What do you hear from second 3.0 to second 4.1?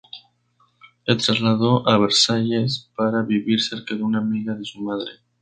vivir cerca de